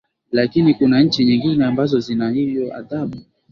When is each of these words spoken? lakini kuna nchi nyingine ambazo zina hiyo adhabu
lakini 0.31 0.73
kuna 0.73 1.01
nchi 1.03 1.25
nyingine 1.25 1.65
ambazo 1.65 1.99
zina 1.99 2.29
hiyo 2.29 2.75
adhabu 2.77 3.17